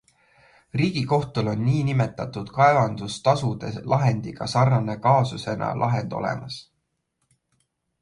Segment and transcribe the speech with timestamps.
[0.79, 6.63] Riigikohtul on niinimetatud kaevandustasude lahendiga sarnase kaasusena lahend olemas.